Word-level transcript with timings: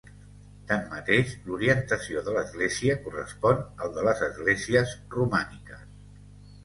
Tanmateix, 0.69 1.33
l'orientació 1.49 2.23
de 2.29 2.33
l'església 2.37 2.97
correspon 3.03 3.61
al 3.87 3.93
de 3.99 4.07
les 4.09 4.25
esglésies 4.29 4.97
romàniques. 5.19 5.85